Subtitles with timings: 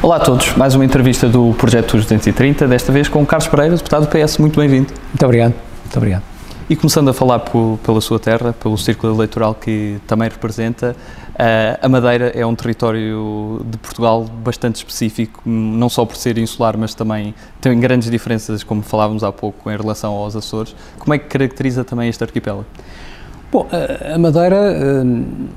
[0.00, 4.06] Olá a todos, mais uma entrevista do Projeto 230, desta vez com Carlos Pereira, deputado
[4.06, 4.38] do PS.
[4.38, 4.92] Muito bem-vindo.
[5.08, 5.54] Muito obrigado.
[5.82, 6.22] Muito obrigado.
[6.70, 10.94] E começando a falar por, pela sua terra, pelo círculo eleitoral que também representa,
[11.30, 16.78] uh, a Madeira é um território de Portugal bastante específico, não só por ser insular,
[16.78, 20.76] mas também tem grandes diferenças, como falávamos há pouco, em relação aos Açores.
[21.00, 22.66] Como é que caracteriza também este arquipélago?
[23.50, 23.66] Bom,
[24.14, 25.48] a Madeira, hum,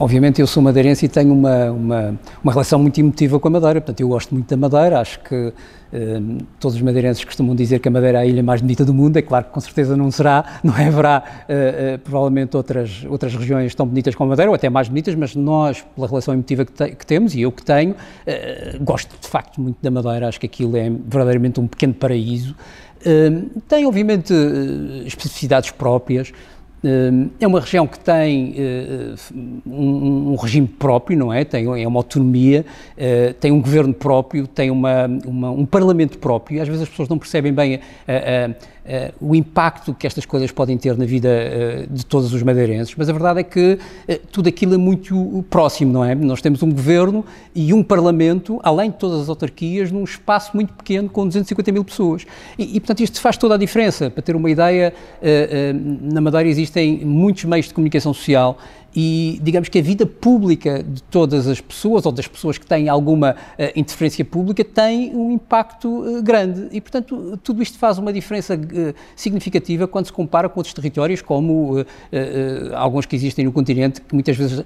[0.00, 3.82] obviamente eu sou madeirense e tenho uma, uma, uma, relação muito emotiva com a Madeira,
[3.82, 5.52] portanto eu gosto muito da Madeira, acho que
[5.92, 8.94] hum, todos os madeirenses costumam dizer que a Madeira é a ilha mais bonita do
[8.94, 13.34] mundo, é claro que com certeza não será, não haverá uh, uh, provavelmente outras, outras
[13.34, 16.64] regiões tão bonitas como a Madeira, ou até mais bonitas, mas nós, pela relação emotiva
[16.64, 20.28] que, te, que temos, e eu que tenho, uh, gosto de facto muito da Madeira,
[20.28, 22.56] acho que aquilo é verdadeiramente um pequeno paraíso,
[23.06, 24.32] hum, tem obviamente
[25.04, 26.32] especificidades próprias,
[27.38, 29.14] é uma região que tem eh,
[29.66, 31.44] um, regime próprio, não é?
[31.44, 32.64] Tem é uma autonomia,
[32.96, 36.62] eh, tem um governo próprio, tem uma, uma, um parlamento próprio.
[36.62, 40.50] Às vezes as pessoas não percebem bem a, a, uh, o impacto que estas coisas
[40.50, 43.78] podem ter na vida uh, de todos os madeirenses, mas a verdade é que
[44.08, 46.14] uh, tudo aquilo é muito próximo, não é?
[46.14, 50.72] Nós temos um governo e um parlamento, além de todas as autarquias, num espaço muito
[50.72, 52.26] pequeno com 250 mil pessoas.
[52.58, 54.10] E, e portanto, isto faz toda a diferença.
[54.10, 54.92] Para ter uma ideia,
[56.12, 58.58] na Madeira existem muitos meios de comunicação social
[58.94, 62.88] e digamos que a vida pública de todas as pessoas ou das pessoas que têm
[62.88, 66.68] alguma uh, interferência pública tem um impacto uh, grande.
[66.72, 71.22] E portanto tudo isto faz uma diferença uh, significativa quando se compara com outros territórios
[71.22, 71.84] como
[72.74, 74.64] alguns que existem no continente que muitas vezes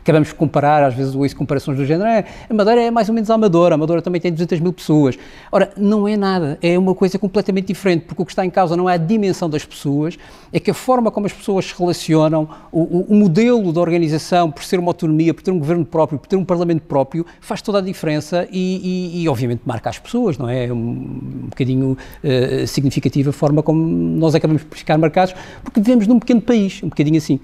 [0.00, 2.08] acabamos de comparar às vezes ouço comparações do género.
[2.08, 4.72] É, a Madeira é mais ou menos a Amadora a Amadora também tem 200 mil
[4.72, 5.18] pessoas.
[5.50, 8.76] Ora não é nada é uma coisa completamente diferente porque o que está em causa
[8.76, 10.16] não é a dimensão das pessoas
[10.52, 13.80] é que a forma como as pessoas se relacionam o, o, o modelo modelo da
[13.80, 17.26] organização, por ser uma autonomia, por ter um governo próprio, por ter um parlamento próprio,
[17.40, 20.66] faz toda a diferença e, e, e obviamente, marca as pessoas, não é?
[20.66, 25.80] É um, um bocadinho uh, significativa a forma como nós acabamos por ficar marcados, porque
[25.80, 27.40] vivemos num pequeno país, um bocadinho assim.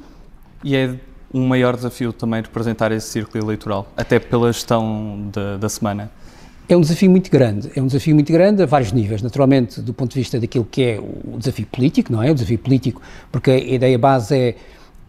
[0.65, 0.95] E é
[1.33, 6.11] um maior desafio também representar esse círculo eleitoral, até pela gestão de, da semana.
[6.69, 9.93] É um desafio muito grande, é um desafio muito grande a vários níveis, naturalmente do
[9.93, 12.31] ponto de vista daquilo que é o desafio político, não é?
[12.31, 14.57] O desafio político, porque a ideia base é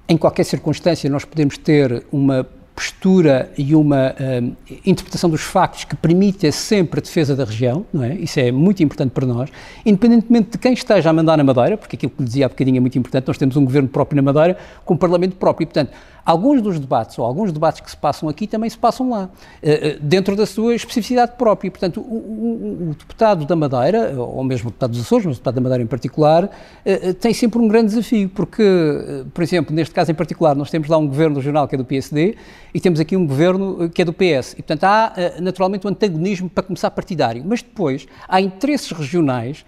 [0.08, 4.56] em qualquer circunstância, nós podemos ter uma postura e uma uh,
[4.86, 8.16] interpretação dos factos que permita sempre a defesa da região, não é?
[8.16, 9.50] Isso é muito importante para nós,
[9.86, 12.78] independentemente de quem esteja a mandar na Madeira, porque aquilo que lhe dizia há bocadinho
[12.78, 15.68] é muito importante, nós temos um governo próprio na Madeira com um parlamento próprio, e,
[15.68, 15.92] portanto,
[16.26, 20.00] alguns dos debates, ou alguns debates que se passam aqui, também se passam lá, uh,
[20.02, 21.70] dentro da sua especificidade própria.
[21.70, 25.40] Portanto, o, o, o, deputado da Madeira, ou mesmo o deputado dos Açores, mas o
[25.40, 28.64] deputado da Madeira em particular, uh, tem sempre um grande desafio, porque,
[29.34, 31.86] por exemplo, neste caso em particular, nós temos lá um governo regional que é do
[31.86, 32.36] PSD
[32.74, 34.54] e temos aqui um governo que é do PS.
[34.54, 39.66] E, portanto, há naturalmente um antagonismo para começar partidário, mas depois há interesses regionais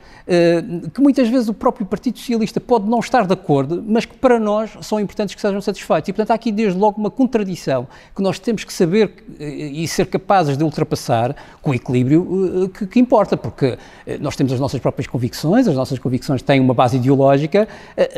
[0.94, 4.40] que muitas vezes o próprio Partido Socialista pode não estar de acordo, mas que para
[4.40, 6.10] nós são importantes que sejam satisfeitos.
[6.10, 9.88] E, portanto, há aqui desde logo uma contradição que nós temos que saber eh, e
[9.88, 14.54] ser capazes de ultrapassar com o equilíbrio eh, que, que importa, porque eh, nós temos
[14.54, 17.68] as nossas próprias convicções, as nossas convicções têm uma base ideológica,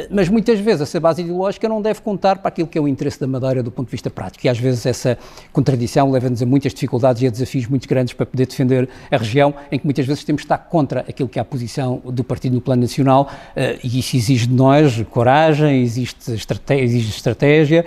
[0.10, 3.20] mas muitas vezes essa base ideológica não deve contar para aquilo que é o interesse
[3.20, 4.46] da Madeira do ponto de vista prático.
[4.46, 5.18] E às vezes essa
[5.52, 9.54] contradição leva-nos a muitas dificuldades e a desafios muito grandes para poder defender a região,
[9.72, 12.54] em que muitas vezes temos de estar contra aquilo que é a posição do partido
[12.54, 13.30] no plano nacional,
[13.84, 17.86] e isso exige de nós coragem, existe estratégia, exige estratégia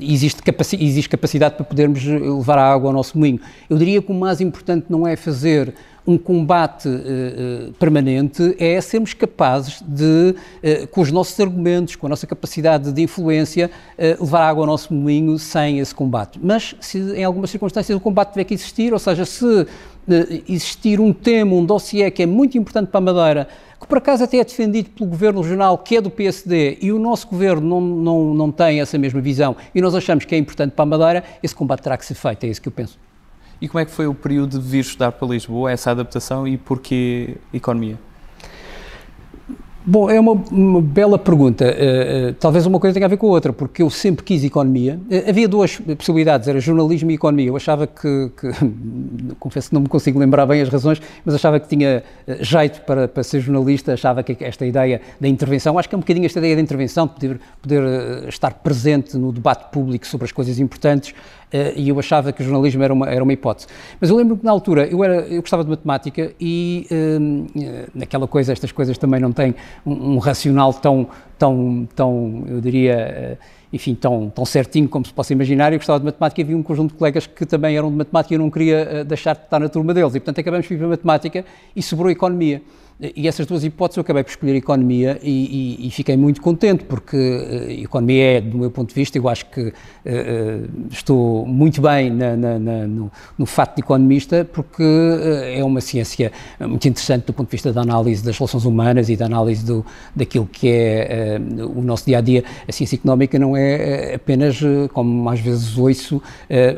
[0.00, 3.40] existe, capaci existe capacidade para podermos levar a água ao nosso moinho.
[3.68, 5.74] Eu diria que o mais importante não é fazer
[6.08, 12.08] um combate uh, permanente é sermos capazes de, uh, com os nossos argumentos, com a
[12.08, 16.40] nossa capacidade de influência, uh, levar água ao nosso moinho sem esse combate.
[16.42, 19.66] Mas se em algumas circunstâncias o combate tiver que existir, ou seja, se
[20.48, 23.48] existir um tema, um dossiê que é muito importante para a Madeira,
[23.80, 26.98] que por acaso até é defendido pelo governo regional, que é do PSD, e o
[26.98, 30.72] nosso governo não, não, não tem essa mesma visão, e nós achamos que é importante
[30.72, 32.98] para a Madeira, esse combate terá que ser feito, é isso que eu penso.
[33.60, 36.56] E como é que foi o período de vir estudar para Lisboa, essa adaptação e
[36.56, 37.98] porquê economia?
[39.90, 41.64] Bom, é uma, uma bela pergunta.
[41.64, 44.44] Uh, uh, talvez uma coisa tenha a ver com a outra, porque eu sempre quis
[44.44, 45.00] economia.
[45.10, 47.46] Uh, havia duas possibilidades, era jornalismo e economia.
[47.46, 48.50] Eu achava que, que
[49.40, 52.02] confesso que não me consigo lembrar bem as razões, mas achava que tinha
[52.40, 56.02] jeito para, para ser jornalista, achava que esta ideia da intervenção, acho que é um
[56.02, 60.32] bocadinho esta ideia da intervenção, de poder, poder estar presente no debate público sobre as
[60.32, 61.14] coisas importantes,
[61.76, 63.68] e eu achava que o jornalismo era uma, era uma hipótese.
[64.00, 68.26] Mas eu lembro que na altura eu, era, eu gostava de matemática e uh, naquela
[68.26, 69.54] coisa, estas coisas também não têm
[69.84, 71.08] um, um racional tão,
[71.38, 73.38] tão, tão, eu diria,
[73.72, 75.72] enfim, tão, tão certinho como se possa imaginar.
[75.72, 78.34] Eu gostava de matemática e havia um conjunto de colegas que também eram de matemática
[78.34, 80.14] e eu não queria deixar de estar na turma deles.
[80.14, 82.62] E, portanto, acabamos por ir para matemática e sobrou a economia.
[83.00, 86.82] E essas duas hipóteses eu acabei por escolher economia e, e, e fiquei muito contente,
[86.82, 89.72] porque uh, economia é, do meu ponto de vista, eu acho que uh,
[90.90, 93.08] estou muito bem na, na, na, no,
[93.38, 97.72] no fato de economista, porque uh, é uma ciência muito interessante do ponto de vista
[97.72, 99.86] da análise das relações humanas e da análise do,
[100.16, 101.40] daquilo que é
[101.72, 102.42] o nosso dia a dia.
[102.66, 104.58] A ciência económica não é apenas,
[104.92, 106.20] como às vezes ouço,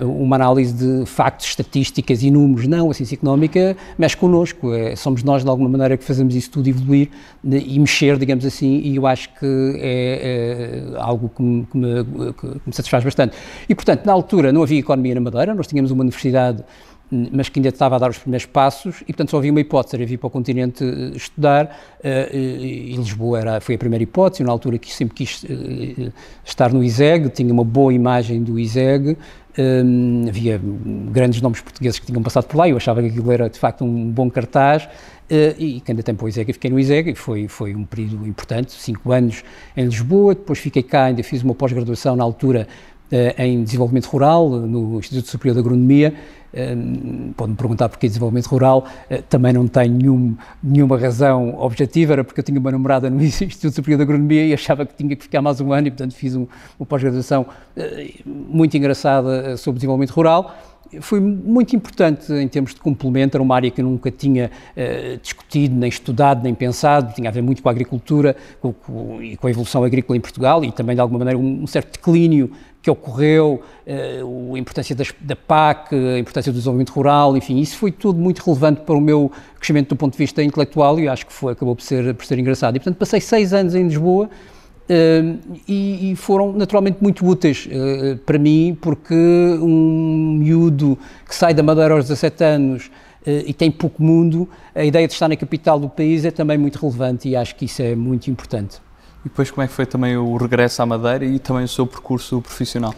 [0.03, 2.67] uma análise de factos, estatísticas e números.
[2.67, 6.51] Não, a ciência económica mexe connosco, é, somos nós, de alguma maneira, que fazemos isso
[6.51, 7.09] tudo evoluir
[7.45, 9.47] e mexer, digamos assim, e eu acho que
[9.77, 13.37] é, é algo que me, que, me, que me, satisfaz bastante.
[13.69, 16.65] E, portanto, na altura não havia economia na Madeira, nós tínhamos uma universidade
[17.11, 19.97] mas que ainda estava a dar os primeiros passos e, portanto, só havia uma hipótese,
[19.97, 24.45] era vir para o continente eh, estudar uh, e, Lisboa era, foi a primeira hipótese,
[24.45, 26.13] na altura que sempre quis uh,
[26.45, 29.17] estar no ISEG, tinha uma boa imagem do ISEG,
[29.59, 30.61] um, havia
[31.11, 33.85] grandes nomes portugueses que tinham passado por lá, eu achava que aquilo era, de facto,
[33.85, 34.89] um bom cartaz
[35.31, 38.27] Uh, e que ainda tempo o ISEG, fiquei no ISEG, e foi, foi um período
[38.27, 39.45] importante, cinco anos
[39.77, 42.67] em Lisboa, depois fiquei cá, ainda fiz uma pós-graduação na altura
[43.13, 46.15] uh, em Desenvolvimento Rural, no Instituto Superior de Agronomia,
[47.37, 48.85] pode-me perguntar porquê desenvolvimento rural,
[49.29, 53.75] também não tenho nenhum, nenhuma razão objetiva, era porque eu tinha uma namorada no Instituto
[53.75, 56.35] Superior de Agronomia e achava que tinha que ficar mais um ano e, portanto, fiz
[56.35, 56.47] um,
[56.79, 57.47] uma pós-graduação
[58.27, 60.55] muito engraçada sobre desenvolvimento rural
[61.01, 65.19] foi muito importante em termos de complemento, era uma área que eu nunca tinha uh,
[65.23, 69.37] discutido, nem estudado, nem pensado, tinha a ver muito com a agricultura com, com, e
[69.37, 72.51] com a evolução agrícola em Portugal e também, de alguma maneira, um, um certo declínio
[72.83, 77.77] que ocorreu, uh, a importância das, da PAC, a importância do desenvolvimento rural, enfim, isso
[77.77, 81.27] foi tudo muito relevante para o meu crescimento do ponto de vista intelectual e acho
[81.27, 82.77] que foi, acabou por ser, por ser engraçado.
[82.77, 84.31] E, portanto, passei seis anos em Lisboa,
[85.69, 90.99] e, e, foram naturalmente muito úteis uh, para mim, porque um miúdo
[91.29, 95.13] que sai da Madeira aos 17 anos uh, e tem pouco mundo, a ideia de
[95.13, 98.29] estar na capital do país é também muito relevante e acho que isso é muito
[98.31, 98.79] importante.
[99.25, 101.87] E depois, como é que foi também o regresso à Madeira e também o seu
[101.87, 102.95] percurso profissional?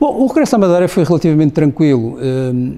[0.00, 2.16] Bom, o regresso à Madeira foi relativamente tranquilo.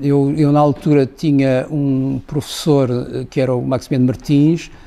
[0.02, 2.88] Eu, eu na altura, tinha um professor
[3.28, 4.79] que era o Maximiano Martins, eh,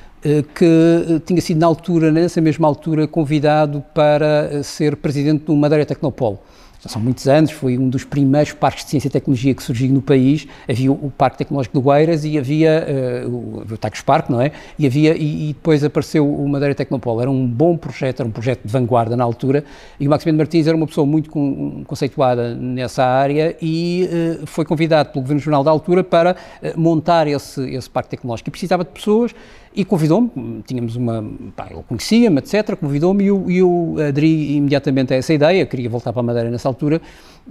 [0.55, 5.55] que eh, tinha sido na altura, nessa mesma altura, convidado para eh, ser presidente do
[5.55, 6.39] Madeira Tecnopolo
[6.83, 9.89] já são muitos anos, foi um dos primeiros parques de ciência e tecnologia que surgiu
[9.89, 10.45] no país.
[10.69, 12.85] Havia o, Parque Tecnológico do Gueiras e havia
[13.25, 14.51] uh, o, o Tacos Parque, não é?
[14.77, 17.21] E, havia, e, e, depois apareceu o Madeira Tecnopolo.
[17.21, 19.63] Era um bom projeto, era um projeto de vanguarda na altura.
[19.97, 24.09] E o Maximiliano Martins era uma pessoa muito com, conceituada nessa área e
[24.41, 28.49] uh, foi convidado pelo Governo Jornal da altura para uh, montar esse, esse parque tecnológico.
[28.49, 29.33] E precisava de pessoas
[29.75, 30.29] e convidou-me,
[30.65, 31.23] tínhamos uma,
[31.55, 36.13] pá, ele conhecia-me, etc, convidou-me e eu, eu aderi imediatamente a essa ideia, queria voltar
[36.13, 37.01] para a Madeira nessa altura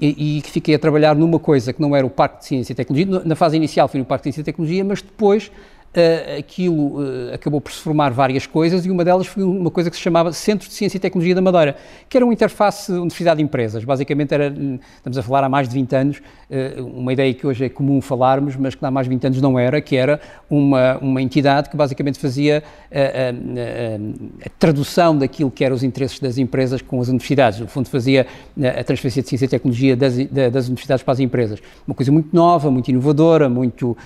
[0.00, 2.76] e, e fiquei a trabalhar numa coisa que não era o Parque de Ciência e
[2.76, 5.50] Tecnologia, na fase inicial foi no Parque de Ciência e Tecnologia, mas depois
[5.96, 9.90] uh, aquilo uh, acabou por se formar várias coisas e uma delas foi uma coisa
[9.90, 11.76] que se chamava Centro de Ciência e Tecnologia da Madeira,
[12.08, 13.84] que era uma interface Universidade-Empresas.
[13.84, 14.52] Basicamente era,
[14.96, 18.00] estamos a falar há mais de 20 anos, uh, uma ideia que hoje é comum
[18.00, 21.68] falarmos, mas que há mais de 20 anos não era, que era uma, uma entidade
[21.68, 27.00] que basicamente fazia a, a, a, tradução daquilo que eram os interesses das empresas com
[27.00, 27.60] as universidades.
[27.60, 28.26] No fundo, fazia
[28.58, 31.60] a transferência de ciência e tecnologia das, das universidades para as empresas.
[31.86, 33.96] Uma coisa muito nova, muito inovadora, muito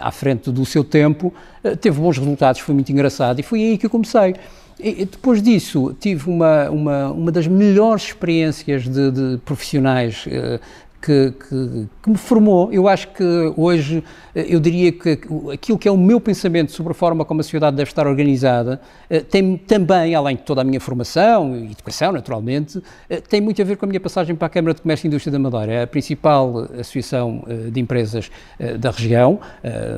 [0.00, 1.35] à frente do seu tempo, eh,
[1.80, 4.34] teve bons resultados, foi muito engraçado e foi aí que eu comecei.
[4.78, 10.60] E, depois disso, tive uma, uma, uma das melhores experiências de, de profissionais uh,
[11.06, 12.72] que, que, que, me formou.
[12.72, 13.22] Eu acho que
[13.56, 14.02] hoje,
[14.34, 15.20] eh, eu diria que
[15.52, 18.80] aquilo que é o meu pensamento sobre a forma como a sociedade deve estar organizada,
[19.08, 23.62] eh, tem também, além de toda a minha formação e educação, naturalmente, eh, tem muito
[23.62, 25.72] a ver com a minha passagem para a Câmara de Comércio e Indústria da Madeira,
[25.72, 28.30] é a principal associação de empresas
[28.78, 29.38] da região,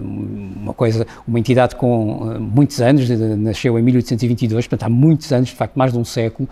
[0.03, 5.55] uma coisa, uma entidade com muitos anos, nasceu em 1822, portanto há muitos anos, de
[5.55, 6.49] facto mais de um século,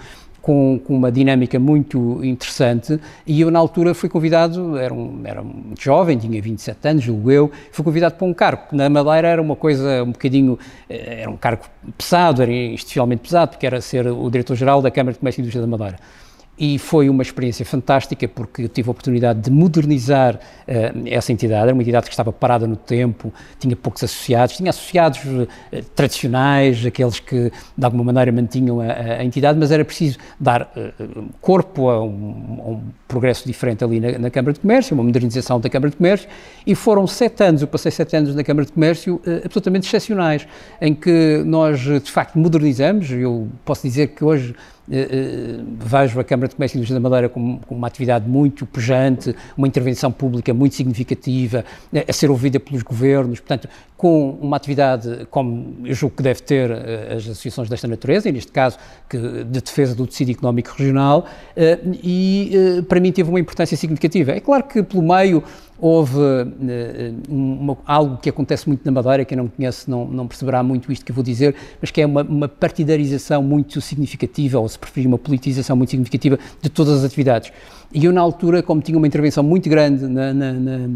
[0.46, 3.00] com, com, uma dinâmica muito interessante.
[3.26, 7.32] E eu na altura fui convidado, era, um, era muito jovem, tinha 27 anos, julgo
[7.32, 10.56] eu, fui convidado para um cargo, que na Madeira era uma coisa um bocadinho,
[10.88, 11.64] eh, era um cargo
[11.98, 15.62] pesado, era institucionalmente pesado, porque era ser o diretor-geral da Câmara de Comércio e Indústria
[15.62, 15.98] da Madeira
[16.58, 21.64] e foi uma experiência fantástica porque eu tive a oportunidade de modernizar uh, essa entidade.
[21.64, 25.46] Era uma entidade que estava parada no tempo, tinha poucos associados, tinha associados uh,
[25.94, 28.84] tradicionais, aqueles que de alguma maneira mantinham a,
[29.18, 34.00] a, entidade, mas era preciso dar uh, corpo a um, a um, progresso diferente ali
[34.00, 36.28] na, na, Câmara de Comércio, uma modernização da Câmara de Comércio,
[36.66, 40.46] e foram sete anos, eu passei sete anos na Câmara de Comércio, absolutamente excepcionais,
[40.80, 44.54] em que nós, de facto, modernizamos, eu posso dizer que hoje
[44.88, 49.34] vejo a Câmara de Comércio e Indústria da Madeira como, como, uma atividade muito pujante,
[49.56, 51.64] uma intervenção pública muito significativa,
[52.06, 56.70] a ser ouvida pelos governos, portanto, com uma atividade como eu julgo que deve ter
[56.70, 58.78] as associações desta natureza, e neste caso
[59.08, 61.26] que, de defesa do tecido económico regional,
[62.02, 64.32] e para mim teve uma importância significativa.
[64.32, 65.42] É claro que pelo meio
[65.78, 66.18] houve
[67.28, 71.04] uma, algo que acontece muito na Madeira, quem não conhece não, não perceberá muito isto
[71.04, 75.06] que eu vou dizer, mas que é uma, uma partidarização muito significativa, ou se preferir,
[75.06, 77.52] uma politização muito significativa de todas as atividades.
[77.92, 80.88] E eu, na altura, como tinha uma intervenção muito grande na, na, na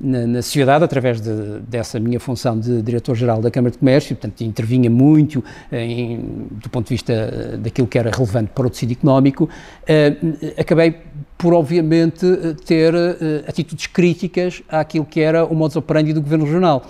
[0.00, 4.40] na, na, sociedade através de, dessa minha função de diretor-geral da Câmara de Comércio, portanto
[4.40, 8.92] intervinha muito em, do ponto de vista eh, daquilo que era relevante para o tecido
[8.92, 10.96] económico, uh, acabei
[11.40, 12.26] por obviamente
[12.66, 16.84] ter uh, atitudes críticas àquilo que era o modus operandi do Governo Regional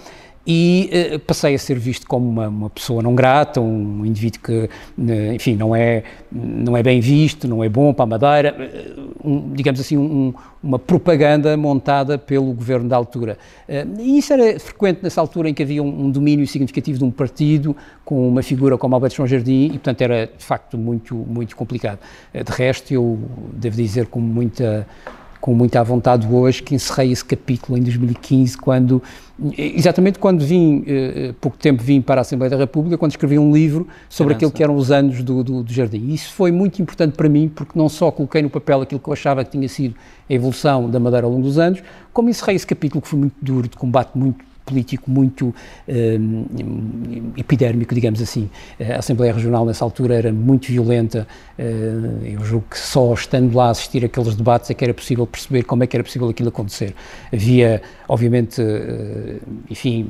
[0.46, 4.52] e uh, passei a ser visto como uma, uma, pessoa não grata, um indivíduo que,
[4.62, 9.28] uh, enfim, não é, não é bem visto, não é bom para a Madeira, uh,
[9.28, 10.32] um, digamos assim, um,
[10.62, 13.38] uma propaganda montada pelo governo da altura.
[13.98, 17.10] e isso era frequente nessa altura em que havia um, um, domínio significativo de um
[17.10, 21.54] partido com uma figura como Alberto João Jardim e, portanto, era de facto muito, muito
[21.54, 21.98] complicado.
[22.32, 23.18] de resto, eu
[23.52, 24.86] devo dizer com muita
[25.40, 29.02] com muita vontade hoje que encerrei esse capítulo em 2015, quando,
[29.56, 33.38] exatamente quando vim, eh, eh, pouco tempo vim para a Assembleia da República, quando escrevi
[33.38, 35.98] um livro sobre aquilo que eram os anos do, do, do Jardim.
[36.08, 39.08] E isso foi muito importante para mim, porque não só coloquei no papel aquilo que
[39.08, 39.94] eu achava que tinha sido
[40.28, 41.82] a evolução da Madeira ao longo dos anos,
[42.12, 45.54] como encerrei esse capítulo que foi muito duro, de combate muito político muito
[45.88, 46.44] um,
[47.36, 48.48] epidérmico, digamos assim.
[48.80, 51.26] A Assembleia Regional nessa altura era muito violenta,
[51.58, 55.26] uh, eu julgo que só estando lá a assistir aqueles debates é que era possível
[55.26, 56.94] perceber como é que era possível aquilo acontecer.
[57.32, 60.06] Havia, obviamente, uh, enfim,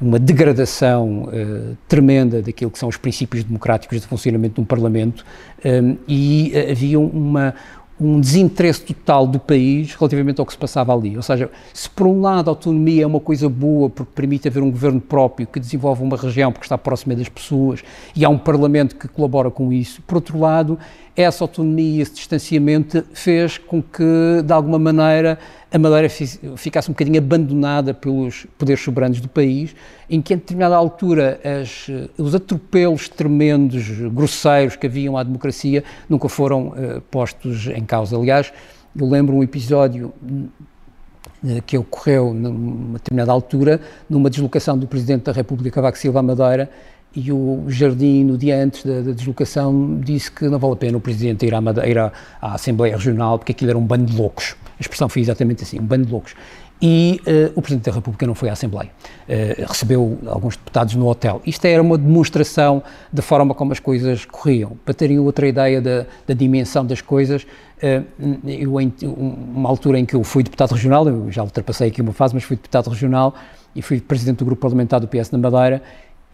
[0.00, 5.24] uma degradação uh, tremenda daquilo que são os princípios democráticos de funcionamento de um Parlamento
[5.64, 7.54] um, e havia uma,
[7.98, 11.16] um desinteresse total do país relativamente ao que se passava ali.
[11.16, 14.62] Ou seja, se por um lado a autonomia é uma coisa boa porque permite haver
[14.62, 17.82] um governo próprio que desenvolve uma região porque está próxima das pessoas
[18.14, 20.78] e há um parlamento que colabora com isso, por outro lado,
[21.16, 25.38] essa autonomia, esse distanciamento fez com que, de alguma maneira,
[25.72, 26.08] a Madeira
[26.56, 29.74] ficasse um bocadinho abandonada pelos poderes soberanos do país,
[30.10, 31.86] em que, a determinada altura, as,
[32.18, 38.16] os atropelos tremendos, grosseiros que haviam à democracia nunca foram uh, postos em causa.
[38.16, 38.52] Aliás,
[38.94, 45.32] eu lembro um episódio uh, que ocorreu numa determinada altura, numa deslocação do Presidente da
[45.32, 46.70] República, Cavaco Silva, à Madeira,
[47.16, 50.98] e o Jardim, no dia antes da, da, deslocação, disse que não vale a pena
[50.98, 54.14] o Presidente ir à, ir à, à Assembleia Regional, porque aquilo era um bando de
[54.14, 54.54] loucos.
[54.78, 56.34] A expressão foi exatamente assim, um bando de loucos.
[56.80, 58.90] E uh, o Presidente da República não foi à Assembleia.
[59.26, 61.40] Uh, recebeu alguns deputados no hotel.
[61.46, 64.76] Isto era uma demonstração da forma como as coisas corriam.
[64.84, 68.04] Para terem outra ideia da, da dimensão das coisas, uh,
[68.46, 72.12] eu, em uma altura em que eu fui deputado regional, eu já ultrapassei aqui uma
[72.12, 73.34] fase, mas fui deputado regional
[73.74, 75.82] e fui Presidente do Grupo Parlamentar do PS na Madeira,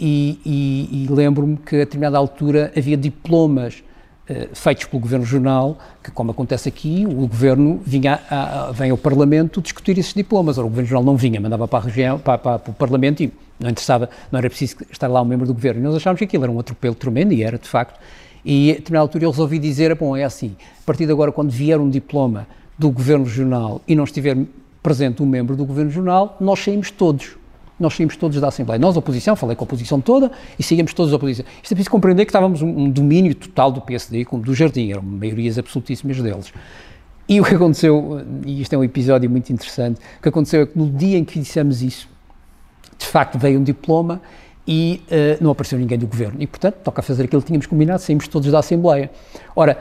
[0.05, 3.85] e, e, e lembro-me que a determinada altura havia diplomas
[4.29, 8.91] uh, feitos pelo Governo Jornal, que como acontece aqui, o Governo vinha a, a, vem
[8.91, 12.19] ao Parlamento discutir esses diplomas, Ora, o Governo Jornal não vinha, mandava para a região,
[12.19, 15.47] para, para, para, o Parlamento e não interessava, não era preciso estar lá um membro
[15.47, 15.81] do Governo.
[15.81, 18.01] E nós achámos que aquilo era um atropelo tremendo, e era de facto,
[18.45, 21.51] e a determinada altura eu resolvi dizer, bom, é assim, a partir de agora quando
[21.51, 24.37] vier um diploma do Governo Jornal e não estiver
[24.83, 27.37] presente um membro do Governo Jornal, nós saímos todos
[27.83, 28.79] nós saímos todos da Assembleia.
[28.79, 31.45] Nós, oposição, falei com a oposição toda e saímos todos da oposição.
[31.63, 34.91] Isto é preciso compreender que estávamos um, um domínio total do PSD, como do Jardim,
[34.93, 36.53] eram maiorias absolutíssimas deles.
[37.29, 40.67] E o que aconteceu, e isto é um episódio muito interessante, o que aconteceu é
[40.67, 42.09] que no dia em que dissemos isso,
[42.99, 44.21] de facto veio um diploma
[44.67, 46.37] e uh, não apareceu ninguém do governo.
[46.41, 49.11] E, portanto, toca fazer aquilo que tínhamos combinado, saímos todos da Assembleia.
[49.57, 49.79] Ora,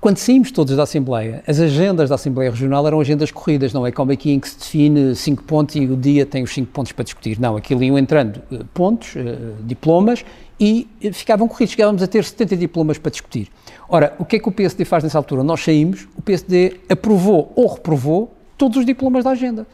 [0.00, 3.90] quando saímos todos da Assembleia, as agendas da Assembleia Regional eram agendas corridas, não é
[3.90, 6.92] como aqui em que se define cinco pontos e o dia tem os cinco pontos
[6.92, 7.40] para discutir.
[7.40, 10.24] Não, aquilo iam entrando uh, pontos, uh, diplomas
[10.60, 11.72] e uh, ficavam corridos.
[11.72, 13.48] Chegávamos a ter 70 diplomas para discutir.
[13.88, 15.42] Ora, o que é que o PSD faz nessa altura?
[15.42, 19.66] Nós saímos, o PSD aprovou ou reprovou todos os diplomas da agenda.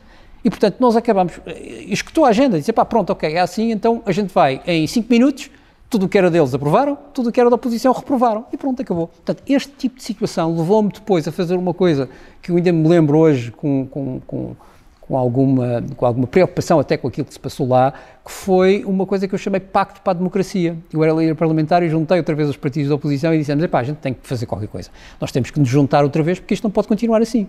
[0.43, 1.35] E, portanto, nós acabamos,
[1.87, 5.11] escutou a agenda, disse, pá, pronto, ok, é assim, então a gente vai em cinco
[5.11, 5.51] minutos
[5.95, 8.45] tudo o que era deles aprovaram, tudo o que era da oposição reprovaram.
[8.53, 9.07] E pronto, acabou.
[9.07, 12.09] Portanto, este tipo de situação levou-me depois a fazer uma coisa
[12.43, 14.57] que eu ainda me lembro hoje com, com, com,
[15.01, 17.93] com alguma, com alguma preocupação até com aquilo que se passou lá,
[18.25, 20.77] que foi uma coisa que eu chamei Pacto para a Democracia.
[20.93, 23.79] Eu era líder parlamentar e juntei outra vez os partidos da oposição e dissemos, epá,
[23.79, 24.91] a gente tem que fazer qualquer coisa.
[25.21, 27.47] Nós temos que nos juntar outra vez porque isto não pode continuar assim.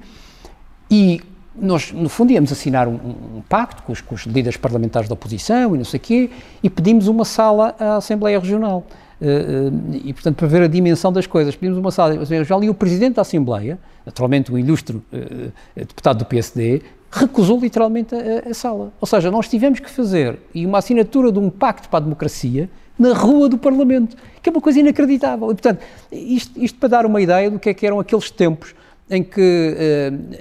[0.91, 1.19] E
[1.57, 5.13] nós, no fundo, íamos assinar um, um pacto com os, com os, líderes parlamentares da
[5.13, 6.29] oposição e não sei o quê,
[6.61, 8.85] e pedimos uma sala à Assembleia Regional.
[9.21, 12.41] Uh, uh, e, portanto, para ver a dimensão das coisas, pedimos uma sala à Assembleia
[12.41, 18.13] Regional e o Presidente da Assembleia, naturalmente o ilustre uh, deputado do PSD, recusou literalmente
[18.13, 18.91] a, a, sala.
[18.99, 22.69] Ou seja, nós tivemos que fazer e uma assinatura de um pacto para a democracia
[22.99, 25.49] na rua do Parlamento, que é uma coisa inacreditável.
[25.51, 25.79] E, portanto,
[26.11, 28.75] isto, isto para dar uma ideia do que é que eram aqueles tempos
[29.09, 29.75] em que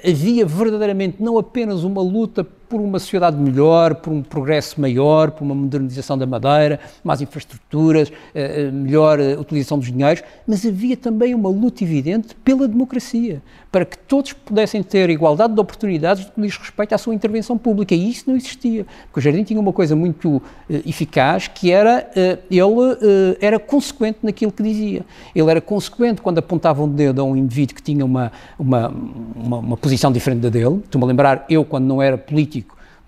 [0.06, 5.44] havia verdadeiramente não apenas uma luta por uma sociedade melhor, por um progresso maior, por
[5.44, 10.96] uma modernização da madeira, mais infraestruturas, eh, eh, melhor eh, utilização dos dinheiros, mas havia
[10.96, 16.32] também uma luta evidente pela democracia, para que todos pudessem ter igualdade de oportunidades no
[16.32, 17.94] que diz respeito à sua intervenção pública.
[17.94, 22.08] E isso não existia, porque o Jardim tinha uma coisa muito eficaz, que era,
[22.50, 25.04] ele era consequente naquilo que dizia.
[25.34, 28.88] Ele era consequente quando apontava um dedo a um indivíduo que tinha uma, uma,
[29.34, 30.80] uma, uma posição diferente da dele.
[30.84, 32.63] Estou-me a lembrar, eu quando não era político,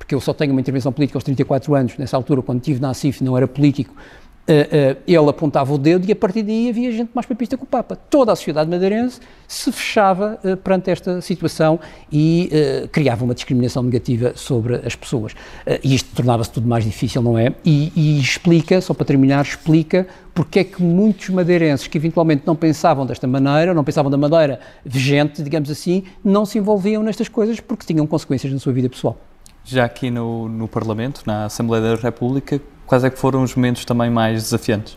[0.06, 2.90] porque eu só tenho uma intervenção política aos 34 anos, nessa altura, quando estive na
[2.90, 6.92] ACIF, não era político, uh, uh, ele apontava o dedo e a partir daí havia
[6.92, 7.96] gente mais papista que o Papa.
[7.96, 11.80] Toda a sociedade madeirense se fechava uh, perante esta situação
[12.12, 12.48] e
[12.92, 15.34] criava uma discriminação negativa sobre as pessoas.
[15.82, 17.52] e isto tornava-se tudo mais difícil, não é?
[17.64, 22.54] E, e explica, só para terminar, explica porque é que muitos madeirenses que eventualmente não
[22.54, 27.58] pensavam desta maneira, não pensavam da maneira vigente, digamos assim, não se envolviam nestas coisas
[27.58, 29.18] porque tinham consequências na sua vida pessoal
[29.66, 33.84] já aqui no, no Parlamento, na Assembleia da República, quais é que foram os momentos
[33.84, 34.96] também mais desafiantes?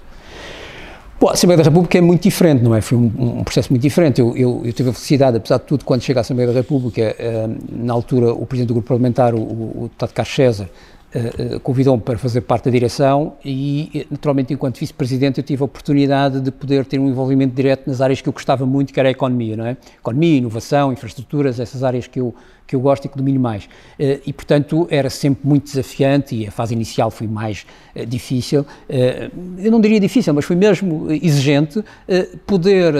[1.19, 2.79] Bom, a Assembleia da República é muito diferente, não é?
[2.79, 4.21] Foi um, um processo muito diferente.
[4.21, 7.13] Eu, eu, eu, tive a felicidade, apesar de tudo, quando chega à Assembleia da República,
[7.19, 10.69] uh, na altura o Presidente do Grupo Parlamentar, o, o deputado Carlos César,
[11.13, 15.65] uh, uh, convidou-me para fazer parte da direção e, naturalmente, enquanto Vice-Presidente, eu tive a
[15.65, 19.09] oportunidade de poder ter um envolvimento direto nas áreas que eu gostava muito, que era
[19.09, 19.75] a economia, não é?
[19.99, 22.33] Economia, inovação, infraestruturas, essas áreas que eu,
[22.69, 23.65] que eu gosto e que domino mais.
[23.65, 28.61] Uh, e, portanto, era sempre muito desafiante e a fase inicial foi mais uh, difícil.
[28.61, 31.83] Uh, eu não diria difícil, mas foi mesmo exigente
[32.45, 32.93] poder,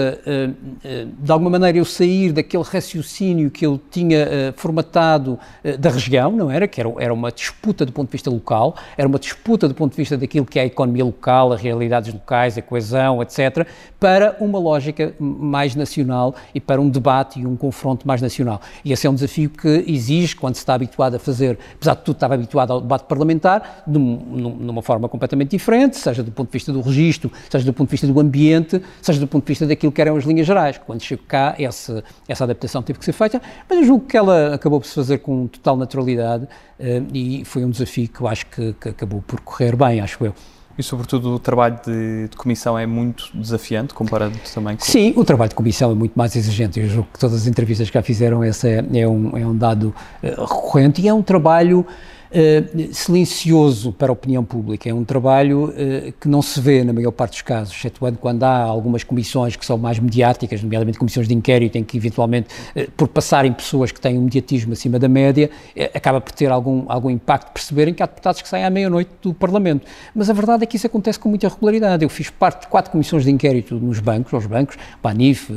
[1.18, 5.38] de alguma maneira, eu sair daquele raciocínio que eu tinha formatado
[5.78, 6.66] da região, não era?
[6.66, 9.96] Que era uma disputa do ponto de vista local, era uma disputa do ponto de
[9.96, 13.66] vista daquilo que é a economia local, as realidades locais, a coesão, etc.,
[13.98, 18.60] para uma lógica mais nacional e para um debate e um confronto mais nacional.
[18.84, 22.02] E esse é um desafio que exige, quando se está habituado a fazer, apesar de
[22.02, 26.52] tudo estava habituado ao debate parlamentar, de numa forma completamente diferente, seja do ponto de
[26.52, 29.66] vista do registro, seja do ponto de vista do ambiente, seja do ponto de vista
[29.66, 30.78] daquilo que eram as linhas gerais.
[30.78, 34.54] Quando chego cá, essa, essa adaptação teve que ser feita, mas eu julgo que ela
[34.54, 38.46] acabou por se fazer com total naturalidade uh, e foi um desafio que eu acho
[38.46, 40.34] que, que acabou por correr bem, acho eu.
[40.78, 44.84] E, sobretudo, o trabalho de, de, comissão é muito desafiante, comparado também com...
[44.84, 46.80] Sim, o trabalho de comissão é muito mais exigente.
[46.80, 49.56] Eu julgo que todas as entrevistas que já fizeram, esse é, é, um, é um
[49.56, 51.86] dado uh, recorrente e é um trabalho
[52.30, 54.88] uh, silencioso para a opinião pública.
[54.88, 58.42] É um trabalho uh, que não se vê na maior parte dos casos, excetuando quando
[58.44, 62.90] há algumas comissões que são mais mediáticas, nomeadamente comissões de inquérito, em que eventualmente, uh,
[62.92, 65.50] por passarem pessoas que têm um mediatismo acima da média,
[65.94, 69.34] acaba por ter algum, algum impacto perceberem que há deputados que saem à meia-noite do
[69.34, 69.86] Parlamento.
[70.14, 72.02] Mas a verdade é que isso acontece com muita regularidade.
[72.02, 75.50] Eu fiz parte de quatro comissões de inquérito nos bancos, aos bancos, Banif,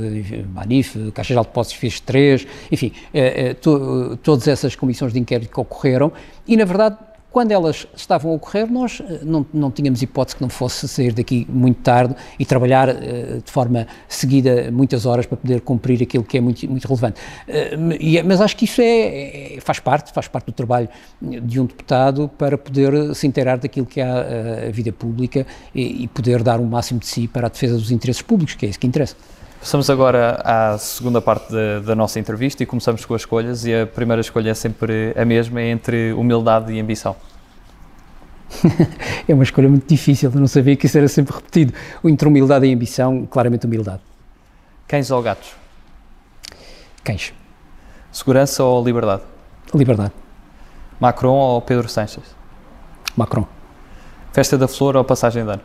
[0.48, 2.92] Banif, Caixa de Depósitos fiz três, enfim,
[3.62, 6.12] to, todas essas comissões de inquérito que ocorreram,
[6.48, 6.98] e na verdade,
[7.34, 11.14] quando elas estavam a ocorrer, nós eh, não, não tínhamos hipótese que não fosse sair
[11.14, 16.24] daqui muito tarde e trabalhar uh, de forma seguida muitas horas para poder cumprir aquilo
[16.24, 17.20] que é muito, muito relevante.
[17.48, 20.88] Uh, e, mas acho que isso é, é, faz parte, faz parte do trabalho
[21.20, 26.04] de um deputado para poder se inteirar daquilo que é a, a vida pública e,
[26.04, 28.70] e poder dar o máximo de si para a defesa dos interesses públicos, que é
[28.70, 29.16] isso que interessa.
[29.64, 33.64] Passamos agora à segunda parte da, da, nossa entrevista e começamos com as escolhas.
[33.64, 37.16] E a primeira escolha é sempre a mesma, é entre humildade e ambição.
[39.26, 41.74] é uma escolha muito difícil, não sabia que isso era sempre repetido.
[42.04, 44.02] Entre humildade e ambição, claramente humildade.
[44.86, 45.56] Cães ou gatos?
[47.02, 47.34] Cães.
[48.12, 49.24] Segurança ou liberdade?
[49.74, 50.12] Liberdade.
[51.00, 52.36] Macron ou Pedro Sánchez?
[53.16, 53.48] Macron.
[54.34, 55.62] Festa da Flor ou passagem de ano?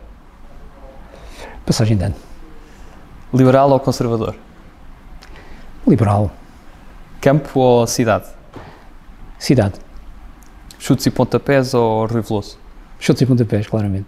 [1.65, 2.28] Passagem de ano.
[3.33, 4.35] Liberal ou conservador?
[5.87, 6.31] Liberal.
[7.21, 8.25] Campo ou cidade?
[9.37, 9.75] Cidade.
[10.79, 12.57] Chutes e pontapés ou Rui Veloso?
[12.99, 14.07] Chutes e pontapés, claramente.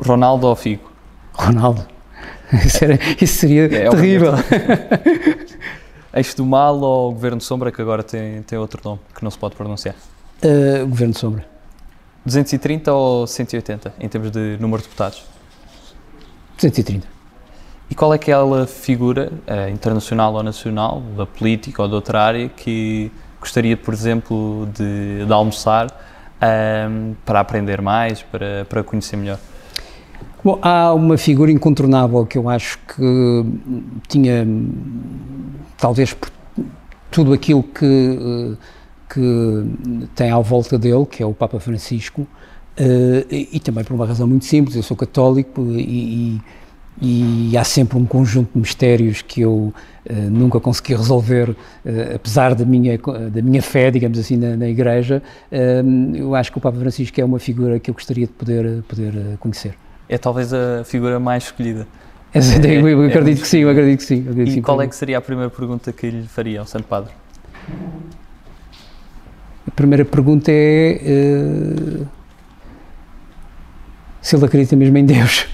[0.00, 0.90] Ronaldo ou Figo?
[1.34, 1.86] Ronaldo.
[2.64, 4.32] Isso, era, isso seria é, terrível.
[6.12, 9.38] Eixo do Mal ou Governo Sombra, que agora tem, tem outro nome, que não se
[9.38, 9.94] pode pronunciar?
[10.42, 11.46] Uh, Governo Sombra.
[12.26, 15.22] 230 ou 180, em termos de número de deputados?
[16.56, 17.19] 230.
[17.90, 22.48] E qual é aquela figura, uh, internacional ou nacional, da política ou de outra área,
[22.48, 25.88] que gostaria, por exemplo, de, de almoçar
[26.88, 29.38] um, para aprender mais, para, para conhecer melhor?
[30.44, 33.44] Bom, há uma figura incontornável que eu acho que
[34.08, 34.46] tinha,
[35.76, 36.30] talvez por
[37.10, 38.56] tudo aquilo que,
[39.12, 42.26] que tem à volta dele, que é o Papa Francisco,
[42.78, 46.40] e, e também por uma razão muito simples, eu sou católico e
[47.00, 51.56] e há sempre um conjunto de mistérios que eu uh, nunca consegui resolver, uh,
[52.14, 52.98] apesar da minha,
[53.32, 55.22] da minha fé, digamos assim, na, na Igreja.
[55.50, 58.82] Uh, eu acho que o Papa Francisco é uma figura que eu gostaria de poder,
[58.82, 59.74] poder conhecer.
[60.08, 61.86] É talvez a figura mais escolhida.
[62.32, 64.20] É, eu, eu acredito é, que sim, eu acredito que sim.
[64.20, 66.84] Acredito e sim, qual é que seria a primeira pergunta que lhe faria ao Santo
[66.84, 67.10] Padre?
[69.66, 72.06] A primeira pergunta é
[74.22, 75.48] se ele acredita mesmo em Deus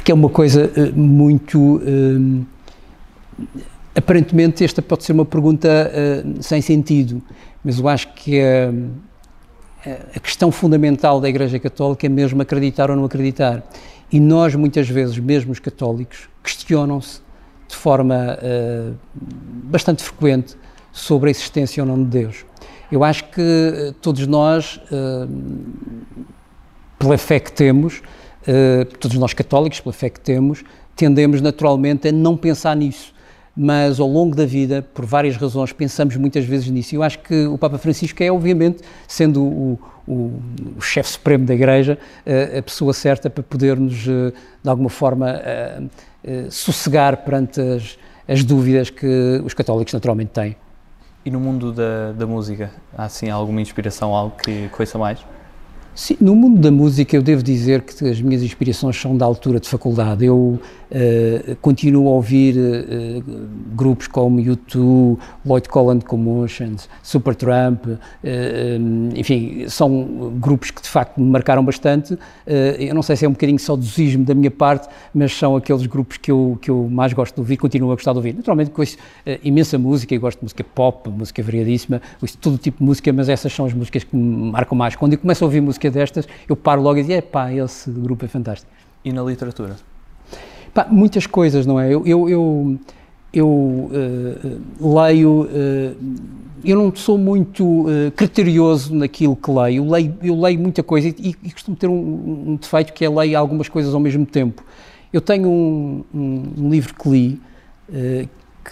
[0.00, 1.76] porque é uma coisa uh, muito.
[1.76, 2.46] Uh,
[3.94, 7.20] aparentemente, esta pode ser uma pergunta uh, sem sentido,
[7.62, 8.40] mas eu acho que
[10.14, 13.62] a, questão fundamental da Igreja Católica é mesmo acreditar ou não acreditar.
[14.10, 17.20] E nós, muitas vezes, mesmo os católicos, questionam-se
[17.68, 18.38] de forma
[19.64, 20.56] bastante frequente
[20.92, 22.44] sobre a existência ou não de Deus.
[22.90, 24.80] Eu acho que todos nós,
[26.98, 28.02] pela fé que temos,
[28.42, 30.62] uh, todos nós católicos, pela fé que temos,
[30.96, 33.14] tendemos naturalmente a não pensar nisso.
[33.56, 36.94] Mas ao longo da vida, por várias razões, pensamos muitas vezes nisso.
[36.94, 40.32] E eu acho que o Papa Francisco é, obviamente, sendo o, o,
[40.76, 45.40] o chefe supremo da Igreja, uh, a pessoa certa para poder-nos, uh, de alguma forma,
[46.50, 47.98] sossegar perante as,
[48.28, 50.54] as dúvidas que os católicos naturalmente têm.
[51.24, 55.24] E no mundo da, da música, há assim alguma inspiração, algo que conheça mais?
[55.94, 59.58] Sim, no mundo da música eu devo dizer que as minhas inspirações são da altura
[59.58, 60.24] de faculdade.
[60.24, 60.58] Eu
[60.90, 67.98] uh, continuo a ouvir uh, grupos como U2, Lloyd Colland Commotions, Supertramp, uh,
[69.16, 72.16] enfim, são grupos que de facto me marcaram bastante.
[72.78, 76.16] eu não sei se é um bocadinho saudosismo da minha parte, mas são aqueles grupos
[76.16, 78.34] que eu, que eu mais gosto de ouvir, continuo a gostar de ouvir.
[78.34, 78.96] Naturalmente conheço
[79.42, 82.00] imensa música, eu gosto de música pop, música variadíssima,
[82.40, 84.94] todo tipo de música, mas essas são as músicas que me marcam mais.
[84.96, 88.24] Quando eu começo a ouvir música destas, eu paro logo e digo, pá, esse grupo
[88.24, 88.70] é fantástico.
[89.04, 89.76] E na literatura?
[90.72, 91.92] Pá, muitas coisas, não é?
[91.92, 92.78] Eu, eu, eu,
[93.32, 95.96] eu uh, leio, uh,
[96.64, 101.08] eu não sou muito uh, criterioso naquilo que leio, eu leio, eu leio muita coisa
[101.08, 104.64] e, e costumo ter um, um, defeito que é leio algumas coisas ao mesmo tempo.
[105.12, 107.40] Eu tenho um, um livro que li,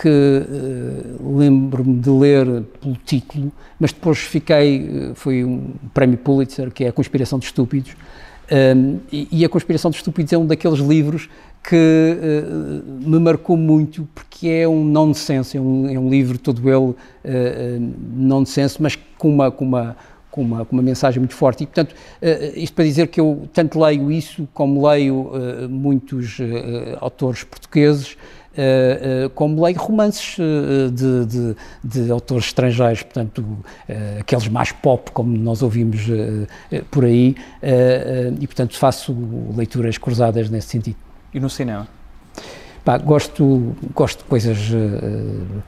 [0.01, 6.71] que uh, lembro-me de ler pelo título, mas depois fiquei, uh, foi um prémio Pulitzer,
[6.71, 7.97] que é A Conspiração de Estúpidos,
[8.51, 11.29] um, e, e, A Conspiração de Estúpidos é um daqueles livros
[11.63, 16.61] que uh, me marcou muito, porque é um nonsense, é um, é um livro todo
[16.69, 16.97] ele uh,
[18.15, 19.97] nonsense, mas com uma, com uma
[20.31, 21.65] com uma, com uma mensagem muito forte.
[21.65, 21.95] E, portanto,
[22.55, 25.33] isto para dizer que eu tanto leio isso, como leio
[25.69, 26.37] muitos
[27.01, 28.17] autores portugueses,
[29.35, 31.57] como leio romances uh, de, de,
[32.05, 33.45] de, autores estrangeiros, portanto,
[34.19, 36.01] aqueles mais pop, como nós ouvimos
[36.91, 37.37] por aí,
[38.41, 39.17] e, portanto, faço
[39.57, 40.97] leituras cruzadas nesse sentido.
[41.33, 41.87] E no cinema?
[42.85, 45.61] Pá, gosto, gosto de coisas eh,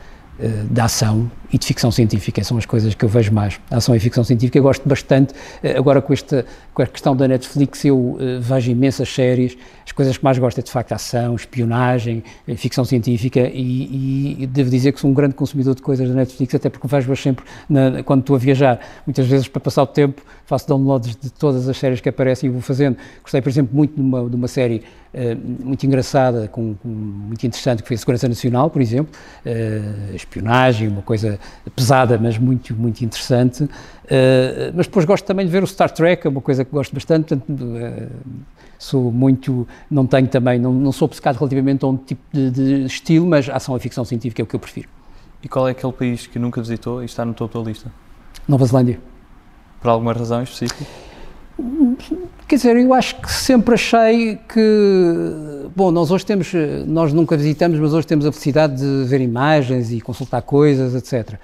[0.71, 3.61] de ação e de ficção científica, são as coisas que eu vejo mais.
[3.71, 5.35] ação e ficção científica eu gosto bastante.
[5.63, 9.57] Eh, agora, com, esta, com a questão da Netflix, eu eh, vejo imensas séries.
[9.85, 12.23] As coisas que mais gosto é, de facto, ação, espionagem,
[12.57, 16.55] ficção científica e, e, devo dizer que sou um grande consumidor de coisas da Netflix,
[16.55, 18.79] até porque vejo-as sempre na, quando estou a viajar.
[19.05, 22.53] Muitas vezes, para passar o tempo, faço downloads de todas as séries que aparecem e
[22.53, 22.97] vou fazendo.
[23.23, 24.83] Gostei, por exemplo, muito de uma, de uma série
[25.65, 29.13] muito engraçada, com, com, muito interessante, que foi a Segurança Nacional, por exemplo,
[29.45, 31.39] uh, espionagem, uma coisa
[31.75, 33.65] pesada, mas muito, muito interessante.
[33.65, 36.95] Uh, mas depois gosto também de ver o Star Trek, é uma coisa que gosto
[36.95, 37.65] bastante, portanto,
[38.79, 42.85] sou muito, não tenho também, não, não sou obcecado relativamente a um tipo de, de
[42.85, 44.89] estilo, mas ação e ficção científica é o que eu prefiro.
[45.43, 47.91] E qual é aquele país que nunca visitou e está no topo da lista?
[48.47, 49.01] Nova Zelândia.
[49.81, 50.85] Por alguma razão específica?
[52.51, 56.53] Quer dizer, eu acho que sempre achei que, bom, nós hoje temos,
[56.85, 61.39] nós nunca visitamos, mas hoje temos a felicidade de ver imagens e consultar coisas, etc.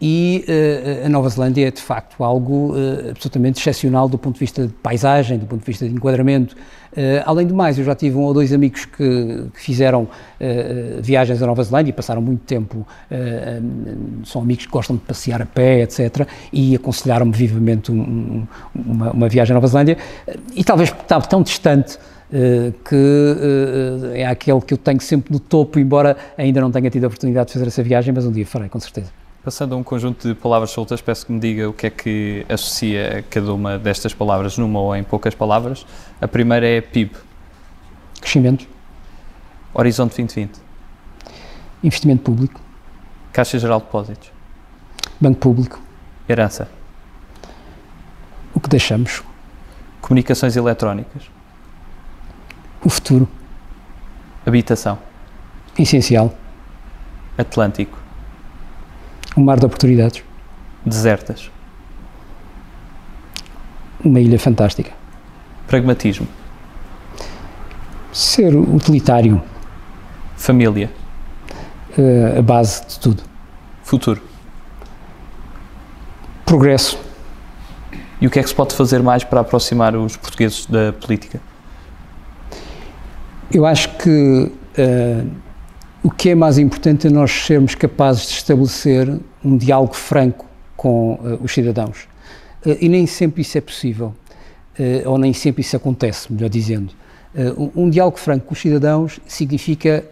[0.00, 4.40] e uh, a Nova Zelândia é de facto algo uh, absolutamente excepcional do ponto de
[4.40, 6.56] vista de paisagem, do ponto de vista de enquadramento.
[6.92, 10.08] Uh, além do mais, eu já tive um ou dois amigos que, que fizeram
[11.02, 15.42] viagens à Nova Zelândia e passaram muito tempo, um, são amigos que gostam de passear
[15.42, 16.26] a pé, etc.
[16.50, 19.98] E aconselharam-me vivamente um, um, uma, uma, viagem à Nova Zelândia
[20.54, 21.98] e talvez estava tão distante
[22.84, 23.36] que
[24.14, 27.48] é aquele que eu tenho sempre no topo, embora ainda não tenha tido a oportunidade
[27.48, 29.19] de fazer essa viagem, mas um dia farei, com certeza.
[29.42, 32.44] Passando a um conjunto de palavras soltas, peço que me diga o que é que
[32.46, 35.86] associa cada uma destas palavras numa ou em poucas palavras.
[36.20, 37.12] A primeira é PIB.
[38.20, 38.68] Crescimento.
[39.72, 40.60] Horizonte 2020.
[41.82, 42.60] Investimento público.
[43.32, 44.30] Caixa Geral de Depósitos.
[45.18, 45.80] Banco Público.
[46.28, 46.68] Herança.
[48.52, 49.22] O que deixamos.
[50.02, 51.30] Comunicações eletrónicas.
[52.84, 53.26] O futuro.
[54.44, 54.98] Habitação.
[55.78, 56.34] Essencial.
[57.38, 57.99] Atlântico.
[59.40, 60.22] Um mar de oportunidades.
[60.84, 61.50] Desertas.
[64.04, 64.92] Uma ilha fantástica.
[65.66, 66.28] Pragmatismo.
[68.12, 69.40] Ser utilitário.
[70.36, 70.90] Família.
[71.96, 73.22] Uh, a base de tudo.
[73.82, 74.20] Futuro.
[76.44, 77.00] Progresso.
[78.20, 81.40] E o que é que se pode fazer mais para aproximar os portugueses da política?
[83.50, 85.30] Eu acho que uh,
[86.02, 91.14] o que é mais importante é nós sermos capazes de estabelecer um diálogo franco com
[91.14, 92.08] uh, os cidadãos.
[92.64, 94.14] Uh, e nem sempre isso é possível,
[94.78, 96.92] uh, ou nem sempre isso acontece, melhor dizendo.
[97.56, 100.04] Um, um, diálogo franco com os cidadãos significa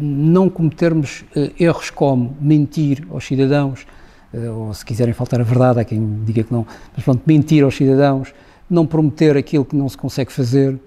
[0.00, 1.22] não cometermos
[1.60, 3.86] erros como mentir aos cidadãos,
[4.56, 7.76] ou se quiserem faltar a verdade, há quem diga que não, mas pronto, mentir aos
[7.76, 8.32] cidadãos,
[8.70, 10.80] não prometer aquilo que não se consegue fazer,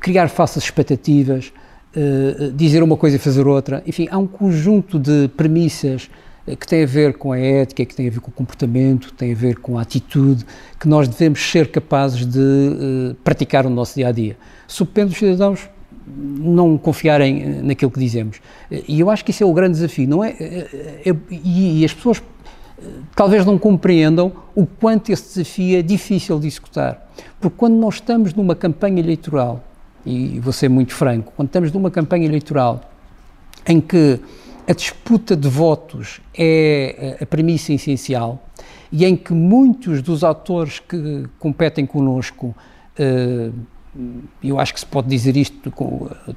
[0.00, 1.52] criar falsas expectativas,
[1.96, 3.82] uh, dizer uma coisa e fazer outra.
[3.86, 6.10] Enfim, há um conjunto de premissas
[6.58, 9.14] que tem a ver com a ética, que tem a ver com o comportamento, que
[9.14, 10.44] tem a ver com a atitude,
[10.78, 14.36] que nós devemos ser capazes de praticar no nosso dia a dia.
[14.66, 15.70] Supendo os cidadãos
[16.06, 18.42] não confiarem naquilo que dizemos.
[18.70, 20.34] E eu acho que isso é o grande desafio, não é?
[21.30, 22.22] e as pessoas
[23.14, 27.08] talvez não compreendam o quanto esse desafio é difícil de executar.
[27.40, 29.62] Porque quando nós estamos numa campanha eleitoral
[30.04, 32.80] e vou ser muito franco, quando estamos numa campanha eleitoral
[33.66, 34.20] em que
[34.66, 38.42] a disputa de votos é a premissa essencial
[38.90, 42.54] e em que muitos dos autores que competem connosco,
[42.98, 43.50] eh,
[44.42, 45.72] eu acho que se pode dizer isto,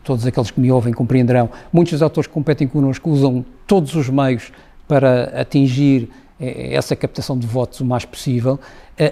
[0.03, 4.09] todos aqueles que me ouvem compreenderão, muitos dos autores que competem connosco usam todos os
[4.09, 4.51] meios
[4.87, 8.59] para atingir essa captação de votos o mais possível.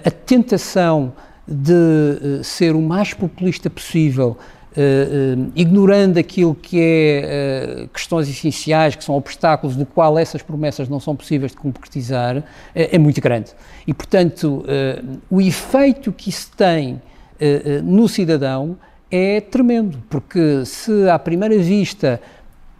[0.03, 1.13] A tentação
[1.47, 4.37] de uh, ser o mais populista possível,
[4.75, 10.89] uh, uh, ignorando aquilo que é questões essenciais, que são obstáculos do qual essas promessas
[10.89, 13.51] não são possíveis de concretizar, é muito grande.
[13.85, 14.65] E, portanto,
[15.29, 17.01] o efeito que isso tem
[17.83, 18.77] no cidadão
[19.11, 22.19] é tremendo, porque se à primeira vista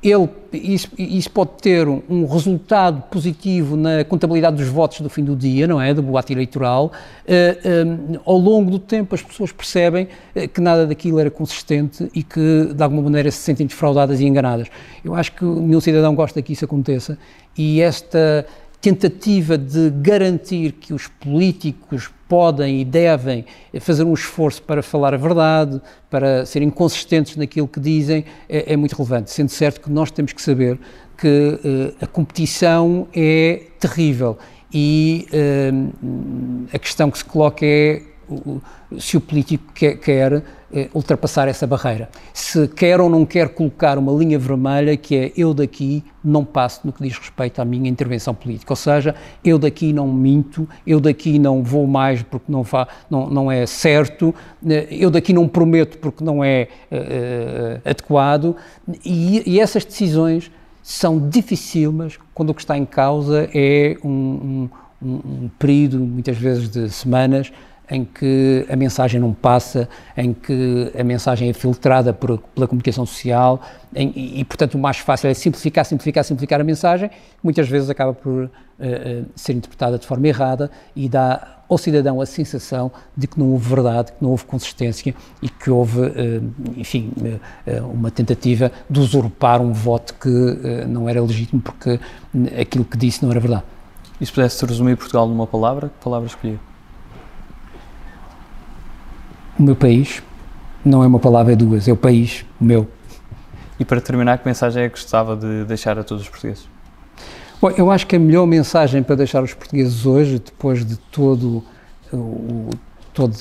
[0.08, 5.36] ele, isso, isso, pode ter um, resultado positivo na contabilidade dos votos do fim do
[5.36, 5.94] dia, não é?
[5.94, 6.92] Do ato eleitoral.
[7.26, 12.10] Uh, um, ao longo do tempo, as pessoas percebem uh, que nada daquilo era consistente
[12.14, 14.68] e que, de alguma maneira, se sentem defraudadas e enganadas.
[15.04, 17.18] Eu acho que nenhum cidadão gosta que isso aconteça
[17.58, 18.46] e esta
[18.80, 23.46] tentativa de garantir que os políticos podem e devem
[23.80, 28.78] fazer um esforço para falar a verdade, para serem consistentes naquilo que dizem, é, é
[28.78, 29.32] muito relevante.
[29.32, 30.80] Sendo certo que nós temos que saber
[31.18, 34.38] que uh, a competição é terrível
[34.74, 38.02] e uh, a questão que se coloca é
[38.98, 42.10] se o político quer, quer eh, ultrapassar essa barreira.
[42.34, 46.82] Se quer ou não quer colocar uma linha vermelha que é eu daqui não passo
[46.84, 48.74] no que diz respeito à minha intervenção política.
[48.74, 53.30] Ou seja, eu daqui não minto, eu daqui não vou mais porque não, fa, não,
[53.30, 54.36] não é certo,
[54.68, 58.56] eh, eu daqui não prometo porque não é uh, adequado.
[59.06, 60.52] E, e, essas decisões
[60.84, 64.68] são dificílimas quando o que está em causa é um,
[65.02, 67.52] um, um período, muitas vezes de semanas,
[67.90, 73.06] em que a mensagem não passa, em que a mensagem é filtrada por, pela comunicação
[73.06, 73.62] social
[73.96, 77.10] em, e, portanto, o mais fácil é simplificar, simplificar, simplificar a mensagem,
[77.42, 82.20] muitas vezes acaba por uh, uh, ser interpretada de forma errada e dá ao cidadão
[82.20, 86.54] a sensação de que não houve verdade, que não houve consistência e que houve, uh,
[86.76, 87.12] enfim,
[87.92, 90.30] uma tentativa de usurpar um voto que
[90.88, 92.00] não era legítimo porque
[92.60, 93.64] aquilo que disse não era verdade.
[94.20, 96.60] E se pudesse resumir Portugal numa palavra, que palavra escolhia?
[99.58, 100.22] O meu país,
[100.84, 102.88] não é uma palavra, é duas, é o país, o meu.
[103.80, 106.68] E para terminar, que mensagem é que gostava de deixar a todos os portugueses?
[107.62, 111.64] Bom, eu acho que a melhor mensagem para deixar os portugueses hoje, depois de todo
[112.14, 112.70] o,
[113.14, 113.34] todo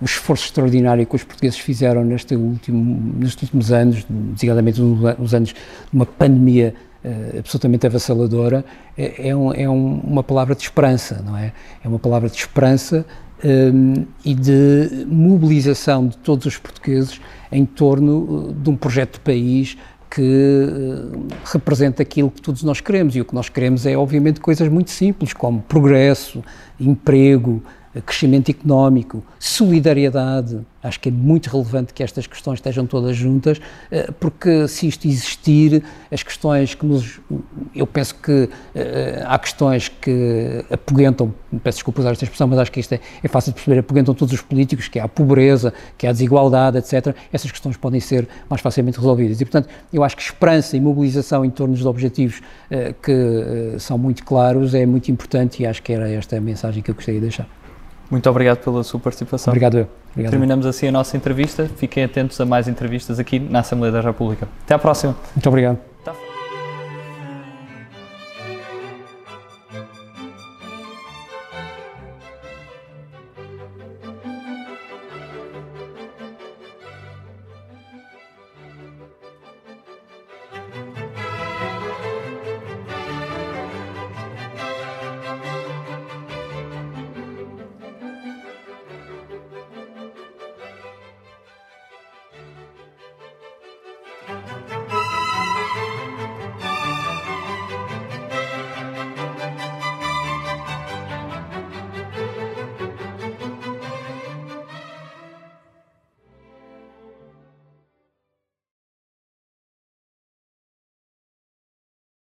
[0.00, 5.50] o esforço extraordinário que os portugueses fizeram neste último, nestes últimos anos, designadamente nos anos
[5.50, 5.56] de
[5.92, 8.64] uma pandemia uh, absolutamente avassaladora,
[8.96, 11.52] é, é, um, é um, uma palavra de esperança, não é?
[11.84, 13.04] É uma palavra de esperança
[13.44, 19.76] um, e de mobilização de todos os portugueses em torno de um projeto de país
[20.10, 23.14] que uh, representa aquilo que todos nós queremos.
[23.14, 26.42] E o que nós queremos é, obviamente, coisas muito simples, como progresso,
[26.78, 27.62] emprego,
[28.04, 30.60] crescimento económico, solidariedade.
[30.82, 35.06] Acho que é muito relevante que estas questões estejam todas juntas, eh, porque se isto
[35.06, 37.20] existir, as questões que nos.
[37.74, 42.72] Eu penso que eh, há questões que apoguentam, peço desculpa usar esta expressão, mas acho
[42.72, 45.74] que isto é, é fácil de perceber, apoguentam todos os políticos, que há a pobreza,
[45.98, 47.14] que há a desigualdade, etc.
[47.32, 49.40] Essas questões podem ser mais facilmente resolvidas.
[49.40, 53.98] E, portanto, eu acho que esperança e mobilização em torno dos objetivos eh, que são
[53.98, 57.20] muito claros é muito importante e acho que era esta a mensagem que eu gostaria
[57.20, 57.59] de deixar.
[58.10, 59.52] Muito obrigado pela sua participação.
[59.52, 59.86] Obrigado.
[60.10, 60.30] Obrigado.
[60.30, 61.70] Terminamos assim a nossa entrevista.
[61.76, 64.48] Fiquem atentos a mais entrevistas aqui na Assembleia da República.
[64.64, 65.16] Até à próxima.
[65.34, 65.89] Muito obrigado.